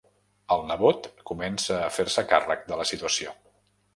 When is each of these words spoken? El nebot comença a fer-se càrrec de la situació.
El 0.53 0.63
nebot 0.69 1.09
comença 1.31 1.77
a 1.81 1.91
fer-se 1.97 2.25
càrrec 2.33 2.65
de 2.73 2.79
la 2.83 2.87
situació. 2.95 3.37